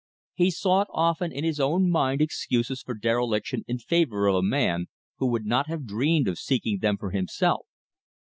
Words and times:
He 0.33 0.49
sought 0.49 0.87
often 0.91 1.31
in 1.31 1.43
his 1.43 1.59
own 1.59 1.87
mind 1.91 2.23
excuses 2.23 2.81
for 2.81 2.95
dereliction 2.95 3.63
in 3.67 3.77
favor 3.77 4.25
of 4.25 4.33
a 4.33 4.41
man 4.41 4.87
who 5.17 5.27
would 5.27 5.45
not 5.45 5.67
have 5.67 5.85
dreamed 5.85 6.27
of 6.27 6.39
seeking 6.39 6.79
them 6.79 6.97
for 6.97 7.11
himself. 7.11 7.67